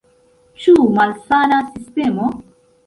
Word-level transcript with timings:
Ĉu 0.63 0.73
malsana 0.95 1.63
sistemo? 1.71 2.35